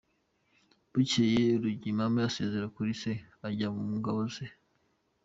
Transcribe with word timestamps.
Bukeye 0.91 1.43
Rugiramahe 1.61 2.25
asezera 2.29 2.67
kuri 2.75 2.91
se 3.01 3.11
ajya 3.47 3.67
mu 3.75 3.85
ngabo 3.97 4.21
ze. 4.33 4.45